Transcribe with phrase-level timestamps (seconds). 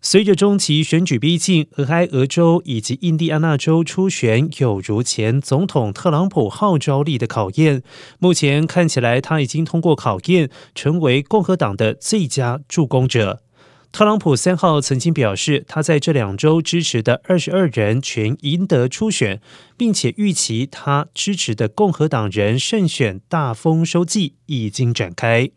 [0.00, 7.82] 随着中期选举逼近俄亥俄州以及印第安纳州初选有如前总统特朗普号召力的考验
[8.20, 13.42] 目前看起来他已经通过考验成为共和党的最佳助攻者。
[13.90, 19.40] 特朗普三号曾经表示他在这两周支持的二十二人全赢得初选
[19.76, 25.50] 并且预期他支持的共和党人胜选大丰收季已经展开。